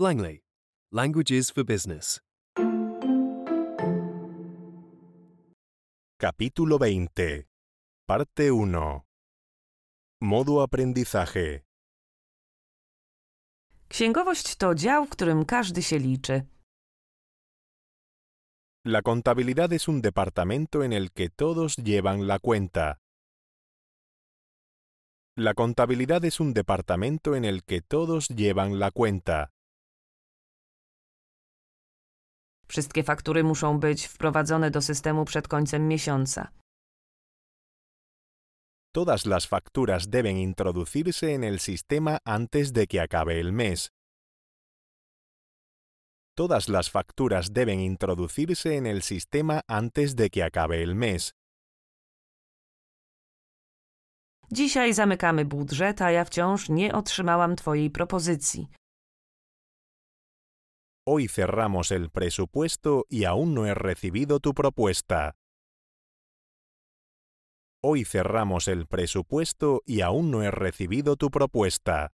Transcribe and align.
Langley. 0.00 0.40
Languages 0.92 1.50
for 1.50 1.62
Business. 1.62 2.20
Capítulo 6.18 6.78
20. 6.78 7.44
Parte 8.06 8.50
1. 8.50 9.00
Modo 10.22 10.62
aprendizaje. 10.62 11.60
Księgowość 13.88 14.56
to 14.56 14.74
dział, 14.74 15.06
w 15.06 15.10
którym 15.10 15.44
każdy 15.44 15.82
się 15.82 15.98
liczy. 15.98 16.42
La 18.86 19.02
contabilidad 19.02 19.72
es 19.72 19.88
un 19.88 20.00
departamento 20.00 20.84
en 20.84 20.92
el 20.92 21.10
que 21.10 21.28
todos 21.28 21.76
llevan 21.76 22.26
la 22.26 22.38
cuenta. 22.38 22.96
La 25.36 25.52
contabilidad 25.54 26.24
es 26.24 26.40
un 26.40 26.54
departamento 26.54 27.36
en 27.36 27.44
el 27.44 27.62
que 27.64 27.82
todos 27.82 28.28
llevan 28.28 28.78
la 28.78 28.90
cuenta. 28.90 29.50
Wszystkie 32.70 33.02
faktury 33.02 33.44
muszą 33.44 33.80
być 33.80 34.06
wprowadzone 34.06 34.70
do 34.70 34.82
systemu 34.82 35.24
przed 35.24 35.48
końcem 35.48 35.88
miesiąca. 35.88 36.48
Todas 38.92 39.26
las 39.26 39.46
facturas 39.46 40.08
deben 40.08 40.36
introducirse 40.36 41.34
en 41.34 41.44
el 41.44 41.58
sistema 41.58 42.18
antes 42.24 42.72
de 42.72 42.86
que 42.86 43.00
acabe 43.00 43.40
el 43.40 43.52
mes. 43.52 43.90
Todas 46.34 46.68
las 46.68 46.88
facturas 46.88 47.52
deben 47.52 47.80
introducirse 47.80 48.76
en 48.76 48.86
el 48.86 49.02
sistema 49.02 49.60
antes 49.68 50.14
de 50.14 50.30
que 50.30 50.44
acabe 50.44 50.82
el 50.82 50.94
mes. 50.94 51.32
Dzisiaj 54.52 54.94
zamykamy 54.94 55.44
budżet, 55.44 56.02
a 56.02 56.10
ja 56.10 56.24
wciąż 56.24 56.68
nie 56.68 56.92
otrzymałam 56.92 57.56
Twojej 57.56 57.90
propozycji. 57.90 58.68
Hoy 61.06 61.28
cerramos 61.28 61.92
el 61.92 62.10
presupuesto 62.10 63.06
y 63.08 63.24
aún 63.24 63.54
no 63.54 63.66
he 63.66 63.74
recibido 63.74 64.38
tu 64.38 64.52
propuesta. 64.52 65.34
Hoy 67.82 68.04
cerramos 68.04 68.68
el 68.68 68.86
presupuesto 68.86 69.80
y 69.86 70.02
aún 70.02 70.30
no 70.30 70.42
he 70.42 70.50
recibido 70.50 71.16
tu 71.16 71.30
propuesta. 71.30 72.10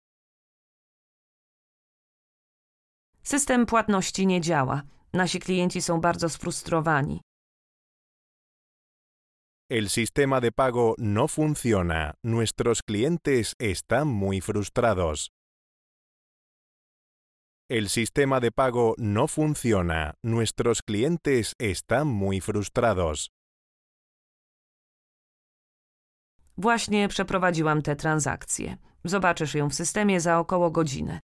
System 3.23 3.65
płatności 3.65 4.27
nie 4.27 4.41
działa. 4.41 4.83
Nasi 5.13 5.39
klienci 5.39 5.81
są 5.81 6.01
bardzo 6.01 6.29
sfrustrowani. 6.29 7.21
El 9.69 9.89
sistema 9.89 10.39
de 10.39 10.51
pago 10.51 10.95
no 10.97 11.27
funciona. 11.27 12.13
Nuestros 12.23 12.81
clientes 12.81 13.53
están 13.59 14.07
muy 14.07 14.39
frustrados. 14.39 15.31
El 17.69 17.89
sistema 17.89 18.39
de 18.39 18.49
pago 18.49 18.95
no 18.97 19.27
funciona. 19.27 20.13
Nuestros 20.23 20.81
clientes 20.81 21.53
están 21.59 22.07
muy 22.07 22.39
frustrados. 22.39 23.29
Właśnie 26.57 27.07
przeprowadziłam 27.07 27.81
tę 27.81 27.95
transakcję. 27.95 28.77
Zobaczysz 29.03 29.55
ją 29.55 29.69
w 29.69 29.73
systemie 29.73 30.19
za 30.19 30.39
około 30.39 30.71
godzinę. 30.71 31.19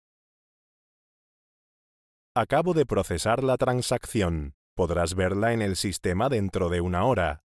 Acabo 2.34 2.74
de 2.74 2.86
procesar 2.86 3.42
la 3.42 3.56
transacción. 3.56 4.52
Podrás 4.76 5.14
verla 5.14 5.52
en 5.52 5.62
el 5.62 5.76
sistema 5.76 6.28
dentro 6.28 6.70
de 6.70 6.80
una 6.80 7.04
hora. 7.04 7.40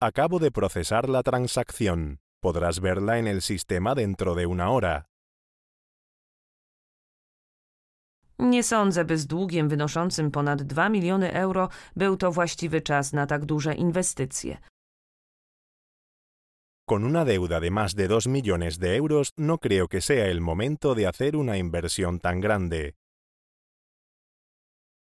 Acabo 0.00 0.38
de 0.38 0.50
procesar 0.50 1.08
la 1.08 1.22
transacción. 1.22 2.18
Podrás 2.42 2.80
verla 2.80 3.18
en 3.18 3.26
el 3.26 3.40
sistema 3.40 3.94
dentro 3.94 4.34
de 4.34 4.46
una 4.46 4.70
hora. 4.70 5.11
Nie 8.42 8.62
sądzę, 8.62 9.04
by 9.04 9.18
z 9.18 9.26
długiem 9.26 9.68
wynoszącym 9.68 10.30
ponad 10.30 10.62
2 10.62 10.88
miliony 10.88 11.32
euro 11.32 11.68
był 11.96 12.16
to 12.16 12.32
właściwy 12.32 12.80
czas 12.80 13.12
na 13.12 13.26
tak 13.26 13.44
duże 13.44 13.74
inwestycje. 13.74 14.58
Con 16.88 17.04
una 17.04 17.24
deuda 17.24 17.60
de 17.60 17.70
más 17.70 17.94
de 17.94 18.08
2 18.08 18.26
millones 18.26 18.78
de 18.78 18.96
euros 18.96 19.32
no 19.36 19.58
creo 19.58 19.88
que 19.88 20.00
sea 20.00 20.26
el 20.26 20.40
momento 20.40 20.94
de 20.94 21.06
hacer 21.06 21.36
una 21.36 21.56
inversión 21.56 22.18
tan 22.18 22.40
grande. 22.40 22.94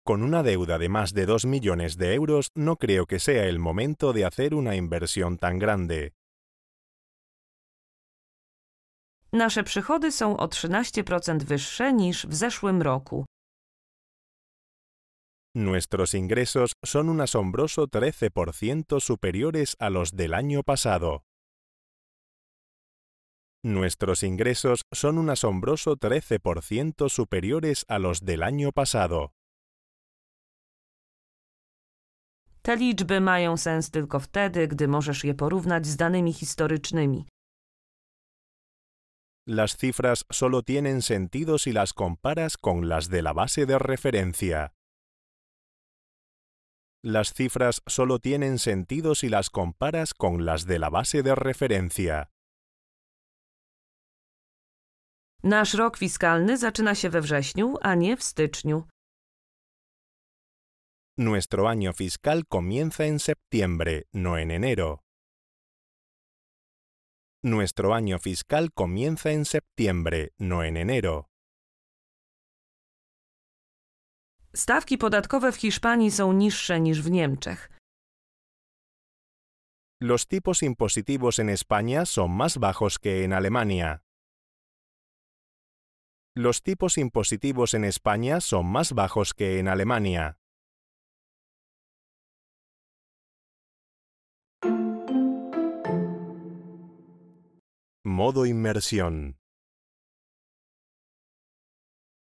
Con 0.04 0.22
una 0.24 0.42
deuda 0.42 0.78
de 0.78 0.88
más 0.88 1.12
de 1.12 1.26
2 1.26 1.46
millones 1.46 1.96
de 1.96 2.14
euros 2.14 2.50
no 2.56 2.76
creo 2.76 3.06
que 3.06 3.20
sea 3.20 3.44
el 3.44 3.60
momento 3.60 4.12
de 4.12 4.24
hacer 4.24 4.54
una 4.54 4.74
inversión 4.74 5.38
tan 5.38 5.60
grande. 5.60 6.12
Nasze 9.34 9.64
przychody 9.64 10.12
są 10.12 10.36
o 10.36 10.46
13% 10.46 11.42
wyższe 11.42 11.92
niż 11.92 12.26
w 12.26 12.34
zeszłym 12.34 12.82
roku. 12.82 13.24
Nuestros 15.54 16.14
ingresos 16.14 16.70
son 16.84 17.08
un 17.08 17.20
asombroso 17.20 17.86
13% 17.86 19.00
superiores 19.00 19.76
a 19.78 19.88
los 19.88 20.10
del 20.10 20.34
año 20.34 20.62
pasado. 20.62 21.20
Nuestros 23.64 24.22
ingresos 24.22 24.80
son 24.94 25.18
un 25.18 25.30
asombroso 25.30 25.96
13% 25.96 27.08
superiores 27.08 27.84
a 27.88 27.98
los 27.98 28.20
del 28.24 28.42
año 28.42 28.72
pasado. 28.72 29.30
Te 32.62 32.76
liczby 32.76 33.20
mają 33.20 33.56
sens 33.56 33.90
tylko 33.90 34.20
wtedy, 34.20 34.68
gdy 34.68 34.88
możesz 34.88 35.24
je 35.24 35.34
porównać 35.34 35.86
z 35.86 35.96
danymi 35.96 36.32
historycznymi. 36.32 37.26
Las 39.46 39.76
cifras 39.76 40.24
solo 40.30 40.62
tienen 40.62 41.02
sentido 41.02 41.58
si 41.58 41.72
las 41.72 41.92
comparas 41.92 42.56
con 42.56 42.88
las 42.88 43.08
de 43.08 43.22
la 43.22 43.32
base 43.32 43.66
de 43.66 43.76
referencia. 43.76 44.72
Las 47.04 47.34
cifras 47.34 47.82
solo 47.88 48.20
tienen 48.20 48.60
sentido 48.60 49.16
si 49.16 49.28
las 49.28 49.50
comparas 49.50 50.14
con 50.14 50.44
las 50.44 50.64
de 50.66 50.78
la 50.78 50.90
base 50.90 51.24
de 51.24 51.34
referencia. 51.34 52.30
Nasz 55.42 55.74
rok 55.74 55.96
fiskalny 55.98 56.56
zaczyna 56.56 56.94
się 56.94 57.10
we 57.10 57.20
wrześniu, 57.20 57.76
a 57.80 57.94
nie 57.94 58.16
w 58.16 58.22
styczniu. 58.22 58.86
Nuestro 61.18 61.68
año 61.68 61.92
fiscal 61.92 62.44
comienza 62.46 63.04
en 63.04 63.18
septiembre, 63.18 64.04
no 64.12 64.38
en 64.38 64.50
enero. 64.52 65.00
Nuestro 67.44 67.92
año 67.92 68.20
fiscal 68.20 68.72
comienza 68.72 69.32
en 69.32 69.44
septiembre, 69.44 70.32
no 70.38 70.62
en 70.62 70.76
enero. 70.76 71.28
Stawki 74.54 74.98
podatkowe 74.98 75.52
w 75.52 75.56
Hiszpanii 75.56 76.10
są 76.10 76.32
niższe 76.32 76.80
niż 76.80 77.02
w 77.02 77.10
Niemczech. 77.10 77.70
Los 80.00 80.26
tipos 80.26 80.62
impositivos 80.62 81.38
en 81.38 81.48
España 81.48 82.06
son 82.06 82.30
más 82.30 82.58
bajos 82.58 82.98
que 82.98 83.24
en 83.24 83.32
Alemania. 83.32 84.02
Los 86.36 86.62
tipos 86.62 86.96
impositivos 86.96 87.74
en 87.74 87.84
España 87.84 88.40
son 88.40 88.66
más 88.66 88.92
bajos 88.92 89.34
que 89.34 89.58
en 89.58 89.68
Alemania. 89.68 90.36
Modo 98.04 98.46
inmersión. 98.46 99.38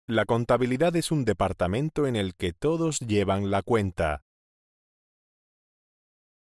La 0.05 0.25
contabilidad 0.25 0.93
es 0.97 1.11
un 1.11 1.23
departamento 1.23 2.07
en 2.07 2.17
el 2.17 2.35
que 2.35 2.51
todos 2.51 2.99
llevan 2.99 3.51
la 3.51 3.61
cuenta. 3.61 4.25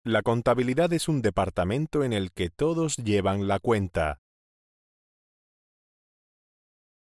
La 0.05 0.21
contabilidad 0.21 0.93
es 0.93 1.09
un 1.09 1.23
departamento 1.23 2.05
en 2.05 2.13
el 2.13 2.31
que 2.31 2.51
todos 2.51 2.97
llevan 2.99 3.49
la 3.49 3.59
cuenta. 3.59 4.21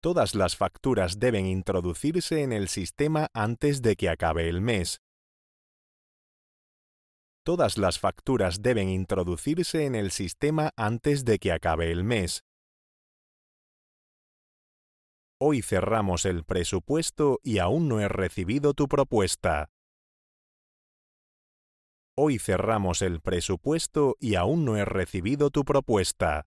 Todas 0.00 0.34
las 0.34 0.56
facturas 0.56 1.18
deben 1.18 1.44
introducirse 1.44 2.42
en 2.42 2.54
el 2.54 2.68
sistema 2.68 3.28
antes 3.34 3.82
de 3.82 3.96
que 3.96 4.08
acabe 4.08 4.48
el 4.48 4.62
mes. 4.62 5.03
Todas 7.42 7.78
las 7.78 7.98
facturas 7.98 8.60
deben 8.60 8.91
introducirse 8.91 9.87
en 9.87 9.95
el 9.95 10.10
sistema 10.10 10.72
antes 10.77 11.25
de 11.25 11.39
que 11.39 11.53
acabe 11.53 11.91
el 11.91 12.04
mes. 12.04 12.45
Hoy 15.41 15.63
cerramos 15.63 16.27
el 16.27 16.45
presupuesto 16.45 17.41
y 17.42 17.59
aún 17.59 17.89
no 17.89 17.98
he 17.98 18.09
recibido 18.09 18.75
tu 18.75 18.89
propuesta. 18.89 19.71
Hoy 22.15 22.39
cerramos 22.39 23.01
el 23.01 23.22
presupuesto 23.22 24.16
y 24.21 24.34
aún 24.34 24.66
no 24.66 24.77
he 24.77 24.84
recibido 24.84 25.48
tu 25.51 25.65
propuesta. 25.65 26.47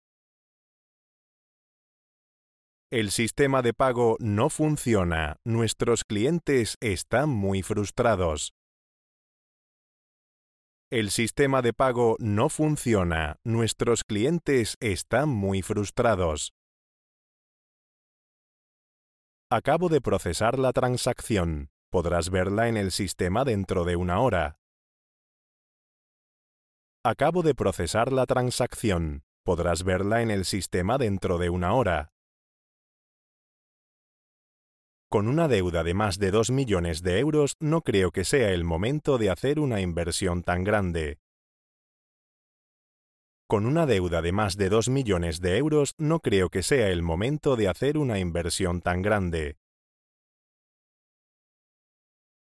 El 2.93 3.11
sistema 3.11 3.63
de 3.63 3.75
pago 3.75 4.17
no 4.21 4.49
funciona. 4.49 5.41
Nuestros 5.43 6.05
clientes 6.05 6.77
están 6.81 7.29
muy 7.31 7.63
frustrados. 7.63 8.55
El 10.89 11.11
sistema 11.11 11.63
de 11.63 11.73
pago 11.73 12.15
no 12.21 12.49
funciona. 12.49 13.41
Nuestros 13.43 14.05
clientes 14.05 14.77
están 14.79 15.29
muy 15.29 15.61
frustrados. 15.61 16.55
Acabo 19.51 19.89
de 19.89 20.01
procesar 20.01 20.61
la 20.61 20.73
transacción. 20.73 21.71
Podrás 21.91 22.31
verla 22.31 22.69
en 22.69 22.77
el 22.77 22.93
sistema 22.93 23.43
dentro 23.45 23.85
de 23.85 23.97
una 23.97 24.21
hora. 24.21 24.61
Acabo 27.05 27.43
de 27.43 27.57
procesar 27.57 28.13
la 28.13 28.27
transacción. 28.27 29.25
Podrás 29.45 29.83
verla 29.83 30.23
en 30.23 30.31
el 30.31 30.45
sistema 30.45 30.99
dentro 30.99 31.39
de 31.39 31.51
una 31.51 31.75
hora. 31.75 32.13
Con 35.17 35.29
una 35.29 35.49
deuda 35.49 35.83
de 35.83 35.95
más 35.95 36.19
de 36.19 36.31
2 36.31 36.51
millones 36.51 37.01
de 37.01 37.21
euros 37.21 37.57
no 37.59 37.81
creo 37.81 38.11
que 38.11 38.23
sea 38.23 38.51
el 38.51 38.65
momento 38.65 39.17
de 39.17 39.31
hacer 39.31 39.61
una 39.61 39.81
inversión 39.81 40.43
tan 40.43 40.63
grande. 40.63 41.21
Con 43.49 43.65
una 43.65 43.87
deuda 43.87 44.21
de 44.21 44.33
más 44.33 44.59
de 44.59 44.69
2 44.69 44.91
millones 44.91 45.41
de 45.41 45.57
euros 45.57 45.95
no 45.97 46.21
creo 46.21 46.51
que 46.51 46.63
sea 46.63 46.91
el 46.91 47.01
momento 47.01 47.57
de 47.57 47.67
hacer 47.67 47.97
una 47.97 48.19
inversión 48.19 48.83
tan 48.83 49.01
grande. 49.01 49.57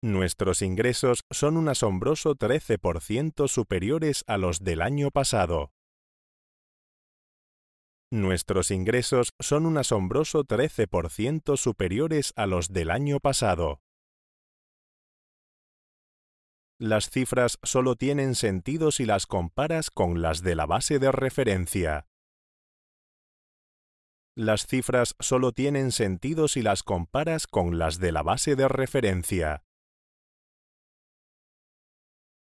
Nuestros 0.03 0.61
ingresos 0.61 1.21
son 1.31 1.57
un 1.57 1.67
asombroso 1.67 2.35
13% 2.35 3.47
superiores 3.47 4.23
a 4.27 4.37
los 4.37 4.59
del 4.59 4.83
año 4.83 5.09
pasado. 5.09 5.71
Nuestros 8.13 8.71
ingresos 8.71 9.33
son 9.39 9.65
un 9.65 9.77
asombroso 9.77 10.43
13% 10.43 11.55
superiores 11.55 12.33
a 12.35 12.45
los 12.45 12.73
del 12.73 12.91
año 12.91 13.21
pasado. 13.21 13.79
Las 16.77 17.09
cifras 17.09 17.57
solo 17.63 17.95
tienen 17.95 18.35
sentido 18.35 18.91
si 18.91 19.05
las 19.05 19.27
comparas 19.27 19.91
con 19.91 20.21
las 20.21 20.41
de 20.41 20.55
la 20.55 20.65
base 20.65 20.99
de 20.99 21.09
referencia. 21.13 22.07
Las 24.35 24.67
cifras 24.67 25.15
solo 25.19 25.53
tienen 25.53 25.93
sentido 25.93 26.49
si 26.49 26.61
las 26.61 26.83
comparas 26.83 27.47
con 27.47 27.77
las 27.79 27.99
de 27.99 28.11
la 28.11 28.23
base 28.23 28.57
de 28.57 28.67
referencia. 28.67 29.63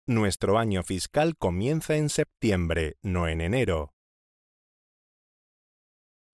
Nuestro 0.06 0.58
año 0.58 0.82
fiscal 0.82 1.36
comienza 1.36 1.96
en 1.96 2.08
septiembre, 2.08 2.96
no 3.02 3.28
en 3.28 3.40
enero. 3.40 3.93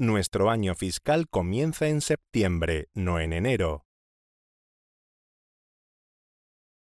Nuestro 0.00 0.48
año 0.48 0.74
fiscal 0.74 1.28
comienza 1.28 1.86
en 1.86 2.00
septiembre, 2.00 2.88
no 2.94 3.20
en 3.20 3.34
enero. 3.34 3.84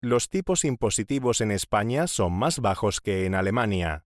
Los 0.01 0.29
tipos 0.29 0.65
impositivos 0.65 1.41
en 1.41 1.51
España 1.51 2.07
son 2.07 2.33
más 2.39 2.61
bajos 2.61 3.01
que 3.01 3.27
en 3.27 3.35
Alemania. 3.35 4.07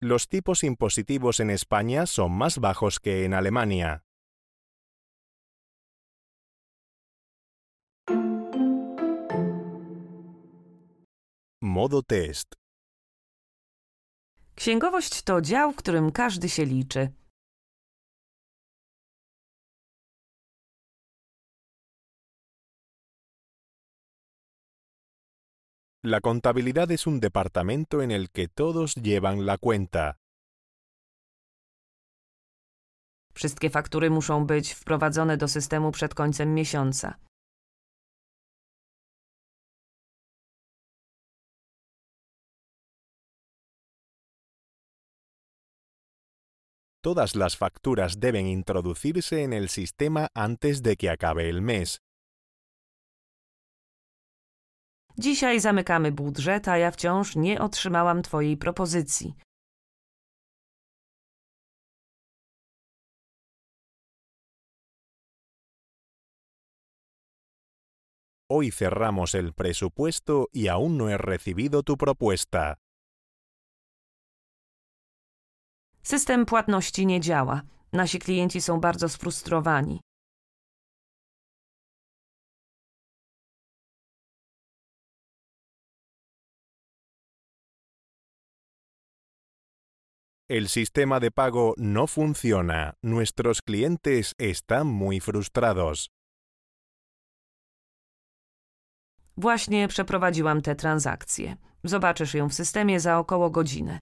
Los 0.00 0.28
tipos 0.28 0.64
impositivos 0.64 1.38
en 1.38 1.50
España 1.50 2.06
son 2.06 2.32
más 2.32 2.58
bajos 2.58 2.98
que 2.98 3.24
en 3.24 3.34
Alemania. 3.34 4.04
Modo 11.60 12.02
test. 12.02 12.61
Księgowość 14.54 15.22
to 15.22 15.40
dział, 15.40 15.72
w 15.72 15.76
którym 15.76 16.12
każdy 16.12 16.48
się 16.48 16.64
liczy. 16.64 17.12
La 26.04 26.20
contabilidad 26.20 26.90
es 26.90 27.06
un 27.06 27.20
departamento 27.20 28.02
en 28.02 28.10
el 28.10 28.28
que 28.30 28.48
todos 28.48 28.96
llevan 28.96 29.44
la 29.44 29.56
cuenta. 29.58 30.14
Wszystkie 33.34 33.70
faktury 33.70 34.10
muszą 34.10 34.46
być 34.46 34.72
wprowadzone 34.72 35.36
do 35.36 35.48
systemu 35.48 35.92
przed 35.92 36.14
końcem 36.14 36.54
miesiąca. 36.54 37.14
Todas 47.04 47.34
las 47.34 47.56
facturas 47.56 48.20
deben 48.20 48.46
introducirse 48.46 49.42
en 49.42 49.52
el 49.52 49.68
sistema 49.68 50.28
antes 50.34 50.82
de 50.82 50.96
que 50.96 51.10
acabe 51.10 51.48
el 51.48 51.60
mes. 51.60 52.00
Dzisiaj 55.18 55.60
zamykamy 55.60 56.12
budżet, 56.12 56.68
a 56.68 56.78
ja 56.78 56.90
wciąż 56.90 57.36
nie 57.36 57.60
otrzymałam 57.60 58.22
Twojej 58.22 58.56
propozycji. 58.56 59.34
Hoy 68.48 68.70
cerramos 68.70 69.34
el 69.34 69.52
presupuesto 69.54 70.48
y 70.52 70.68
aún 70.68 70.98
no 70.98 71.08
he 71.08 71.18
recibido 71.18 71.82
tu 71.82 71.96
propuesta. 71.96 72.76
System 76.02 76.46
płatności 76.46 77.06
nie 77.06 77.20
działa. 77.20 77.62
Nasi 77.92 78.18
klienci 78.18 78.60
są 78.60 78.80
bardzo 78.80 79.08
sfrustrowani. 79.08 80.00
El 90.48 90.68
sistema 90.68 91.20
de 91.20 91.30
pago 91.30 91.74
no 91.78 92.06
funciona. 92.06 92.92
Nuestros 93.02 93.62
clientes 93.62 94.34
están 94.38 94.86
muy 94.86 95.20
frustrados. 95.20 96.08
Właśnie 99.36 99.88
przeprowadziłam 99.88 100.62
tę 100.62 100.74
transakcję. 100.74 101.56
Zobaczysz 101.84 102.34
ją 102.34 102.48
w 102.48 102.54
systemie 102.54 103.00
za 103.00 103.18
około 103.18 103.50
godzinę. 103.50 103.98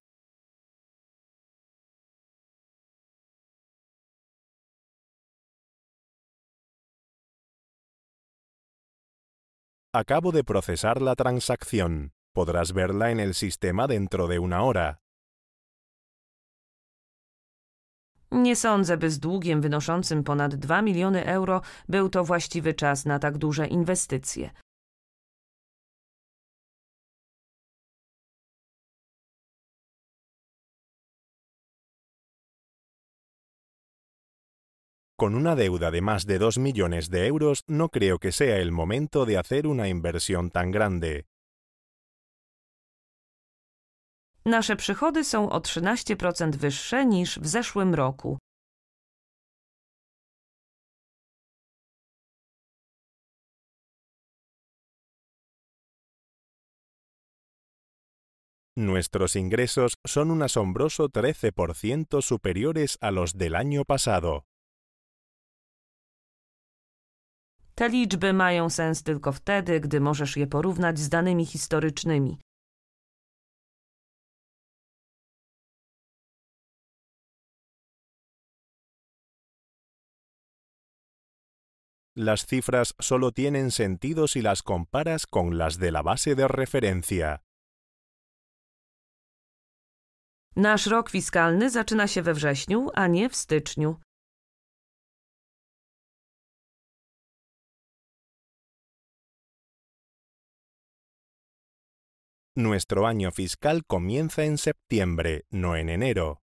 Acabo 9.92 10.30
de 10.30 10.44
procesar 10.44 11.02
la 11.02 11.16
transacción. 11.16 12.12
Podrás 12.32 12.72
verla 12.72 13.10
en 13.10 13.18
el 13.18 13.34
sistema 13.34 13.88
dentro 13.88 14.28
de 14.28 14.38
una 14.38 14.62
hora. 14.62 14.98
Nie 18.30 18.56
sądzę, 18.56 18.96
by 18.96 19.10
z 19.10 19.18
długiem 19.18 19.60
wynoszącym 19.60 20.24
ponad 20.24 20.54
2 20.54 20.82
miliony 20.82 21.26
euro 21.26 21.60
był 21.88 22.08
to 22.08 22.24
właściwy 22.24 22.74
czas 22.74 23.04
na 23.04 23.18
tak 23.18 23.38
duże 23.38 23.66
inwestycje. 23.66 24.50
Con 35.20 35.34
una 35.34 35.54
deuda 35.54 35.90
de 35.90 36.00
más 36.00 36.24
de 36.24 36.38
2 36.38 36.56
millones 36.56 37.10
de 37.10 37.26
euros 37.26 37.62
no 37.66 37.90
creo 37.90 38.18
que 38.18 38.32
sea 38.32 38.56
el 38.56 38.72
momento 38.72 39.26
de 39.26 39.36
hacer 39.36 39.66
una 39.66 39.86
inversión 39.86 40.50
tan 40.50 40.70
grande. 40.70 41.26
Nasze 44.46 44.76
przychody 44.76 45.24
są 45.24 45.50
o 45.50 45.60
13% 45.60 46.56
wyższe 46.56 47.06
niż 47.06 47.38
w 47.38 47.46
zeszłym 47.46 47.94
roku. 47.94 48.38
Nuestros 58.76 59.36
ingresos 59.36 59.92
son 60.06 60.30
un 60.30 60.42
asombroso 60.42 61.08
13% 61.08 62.22
superiores 62.22 62.96
a 63.00 63.10
los 63.10 63.36
del 63.36 63.54
año 63.54 63.84
pasado. 63.84 64.49
Te 67.80 67.88
liczby 67.88 68.32
mają 68.32 68.70
sens 68.70 69.02
tylko 69.02 69.32
wtedy, 69.32 69.80
gdy 69.80 70.00
możesz 70.00 70.36
je 70.36 70.46
porównać 70.46 70.98
z 70.98 71.08
danymi 71.08 71.46
historycznymi. 71.46 72.38
Las 82.16 82.46
cifras 82.46 82.94
solo 83.00 83.32
tienen 83.32 83.70
sentido 83.70 84.28
si 84.28 84.42
las 84.42 84.62
comparas 84.62 85.26
con 85.26 85.58
las 85.58 85.78
de 85.78 85.90
la 85.90 86.02
base 86.02 86.36
de 86.36 86.48
referencia. 86.48 87.38
Nasz 90.56 90.86
rok 90.86 91.10
fiskalny 91.10 91.70
zaczyna 91.70 92.06
się 92.06 92.22
we 92.22 92.34
wrześniu, 92.34 92.88
a 92.94 93.06
nie 93.06 93.28
w 93.28 93.36
styczniu. 93.36 93.96
Nuestro 102.60 103.06
año 103.06 103.30
fiscal 103.30 103.86
comienza 103.86 104.44
en 104.44 104.58
septiembre, 104.58 105.46
no 105.50 105.76
en 105.76 105.88
enero. 105.88 106.42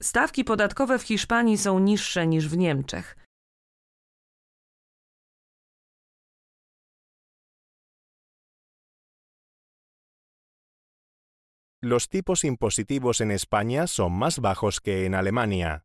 Stawki 0.00 0.44
podatkowe 0.44 0.98
w 0.98 1.02
Hiszpanii 1.02 1.58
są 1.58 1.78
niższe 1.78 2.26
niż 2.26 2.48
w 2.48 2.56
Niemczech. 2.56 3.16
Los 11.82 12.08
tipos 12.08 12.44
impositivos 12.44 13.20
en 13.20 13.30
España 13.30 13.86
son 13.86 14.12
más 14.12 14.38
bajos 14.38 14.80
que 14.80 15.06
en 15.06 15.14
Alemania. 15.14 15.84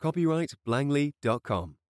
Copyright 0.00 0.54
Langley.com. 0.64 1.79